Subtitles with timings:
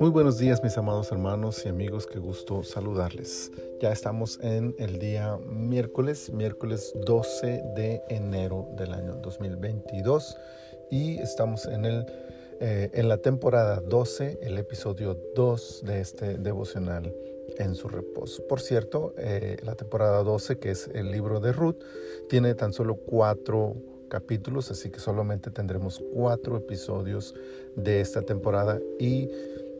[0.00, 3.50] Muy buenos días mis amados hermanos y amigos, qué gusto saludarles.
[3.80, 10.36] Ya estamos en el día miércoles, miércoles 12 de enero del año 2022
[10.90, 12.06] y estamos en, el,
[12.60, 17.12] eh, en la temporada 12, el episodio 2 de este devocional
[17.58, 18.46] en su reposo.
[18.46, 21.82] Por cierto, eh, la temporada 12, que es el libro de Ruth,
[22.28, 23.74] tiene tan solo cuatro
[24.08, 27.34] capítulos, así que solamente tendremos cuatro episodios
[27.76, 29.30] de esta temporada y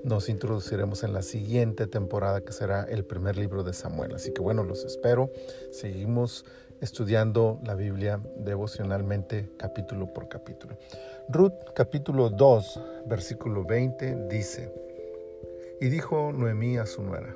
[0.05, 4.15] nos introduciremos en la siguiente temporada que será el primer libro de Samuel.
[4.15, 5.31] Así que bueno, los espero.
[5.71, 6.45] Seguimos
[6.81, 10.77] estudiando la Biblia devocionalmente capítulo por capítulo.
[11.29, 14.71] Ruth capítulo 2 versículo 20 dice,
[15.81, 17.35] y dijo Noemí a su nuera,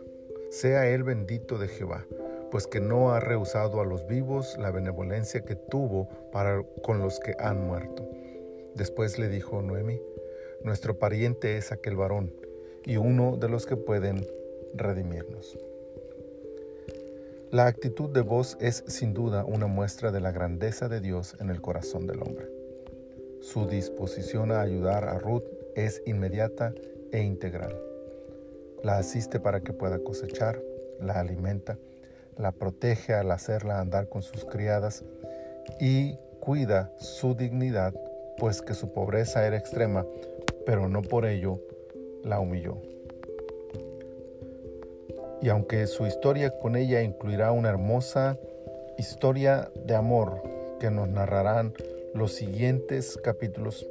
[0.51, 2.05] sea él bendito de Jehová,
[2.51, 7.21] pues que no ha rehusado a los vivos la benevolencia que tuvo para con los
[7.21, 8.09] que han muerto.
[8.75, 10.01] Después le dijo Noemí,
[10.63, 12.33] nuestro pariente es aquel varón
[12.85, 14.27] y uno de los que pueden
[14.75, 15.59] redimirnos.
[17.51, 21.49] La actitud de voz es sin duda una muestra de la grandeza de Dios en
[21.49, 22.47] el corazón del hombre.
[23.41, 25.45] Su disposición a ayudar a Ruth
[25.75, 26.75] es inmediata
[27.11, 27.81] e integral.
[28.83, 30.61] La asiste para que pueda cosechar,
[31.01, 31.79] la alimenta,
[32.39, 35.05] la protege al hacerla andar con sus criadas
[35.81, 37.95] y cuida su dignidad,
[38.39, 40.07] pues que su pobreza era extrema,
[40.65, 41.61] pero no por ello
[42.25, 42.79] la humilló.
[45.43, 48.39] Y aunque su historia con ella incluirá una hermosa
[48.97, 50.43] historia de amor
[50.81, 51.75] que nos narrarán
[52.15, 53.87] los siguientes capítulos,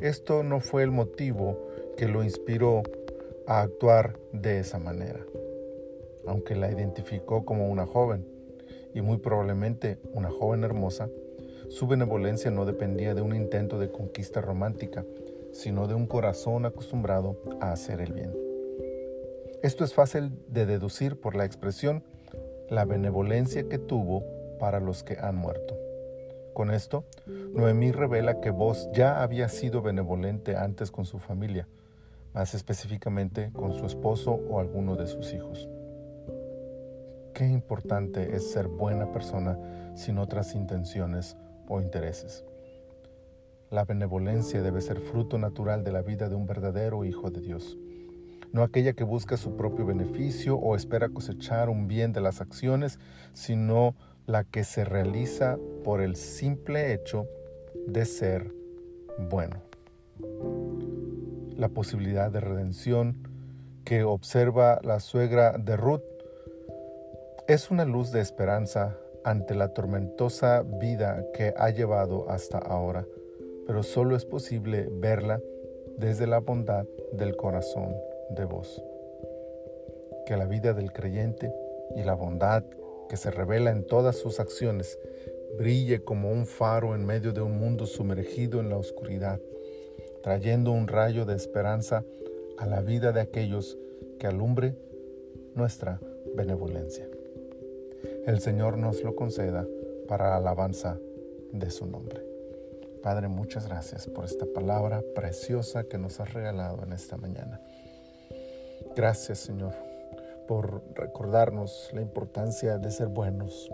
[0.00, 1.58] esto no fue el motivo
[1.96, 2.82] que lo inspiró
[3.46, 5.20] a actuar de esa manera.
[6.26, 8.26] Aunque la identificó como una joven,
[8.94, 11.08] y muy probablemente una joven hermosa,
[11.68, 15.04] su benevolencia no dependía de un intento de conquista romántica,
[15.52, 18.32] sino de un corazón acostumbrado a hacer el bien.
[19.62, 22.04] Esto es fácil de deducir por la expresión
[22.70, 24.22] la benevolencia que tuvo
[24.58, 25.76] para los que han muerto.
[26.54, 31.68] Con esto, Noemí revela que vos ya había sido benevolente antes con su familia,
[32.32, 35.68] más específicamente con su esposo o alguno de sus hijos.
[37.36, 39.58] Qué importante es ser buena persona
[39.94, 41.36] sin otras intenciones
[41.68, 42.46] o intereses.
[43.70, 47.76] La benevolencia debe ser fruto natural de la vida de un verdadero Hijo de Dios,
[48.52, 52.98] no aquella que busca su propio beneficio o espera cosechar un bien de las acciones,
[53.34, 57.28] sino la que se realiza por el simple hecho
[57.86, 58.50] de ser
[59.18, 59.56] bueno.
[61.54, 63.28] La posibilidad de redención
[63.84, 66.15] que observa la suegra de Ruth
[67.48, 73.06] es una luz de esperanza ante la tormentosa vida que ha llevado hasta ahora
[73.66, 75.42] pero solo es posible verla
[75.98, 77.94] desde la bondad del corazón
[78.30, 78.82] de vos.
[80.24, 81.52] Que la vida del creyente
[81.96, 82.64] y la bondad
[83.08, 84.98] que se revela en todas sus acciones
[85.58, 89.40] brille como un faro en medio de un mundo sumergido en la oscuridad,
[90.22, 92.04] trayendo un rayo de esperanza
[92.58, 93.78] a la vida de aquellos
[94.18, 94.74] que alumbre
[95.54, 96.00] nuestra
[96.34, 97.08] benevolencia.
[98.26, 99.66] El Señor nos lo conceda
[100.08, 100.98] para la alabanza
[101.52, 102.22] de su nombre.
[103.02, 107.60] Padre, muchas gracias por esta palabra preciosa que nos has regalado en esta mañana.
[108.96, 109.74] Gracias, Señor,
[110.48, 113.70] por recordarnos la importancia de ser buenos,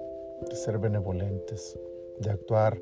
[0.48, 1.78] de ser benevolentes,
[2.18, 2.78] de actuar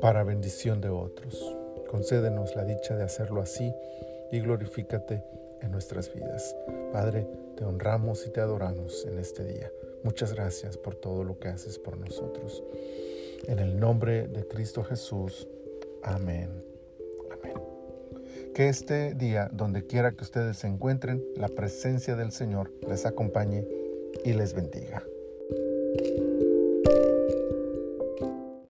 [0.00, 1.56] para bendición de otros.
[1.90, 3.72] Concédenos la dicha de hacerlo así
[4.30, 5.22] y glorifícate
[5.68, 6.54] nuestras vidas.
[6.92, 9.70] Padre, te honramos y te adoramos en este día.
[10.02, 12.62] Muchas gracias por todo lo que haces por nosotros.
[13.46, 15.48] En el nombre de Cristo Jesús.
[16.02, 16.64] Amén.
[17.30, 17.54] Amén.
[18.54, 23.66] Que este día, donde quiera que ustedes se encuentren, la presencia del Señor les acompañe
[24.24, 25.02] y les bendiga.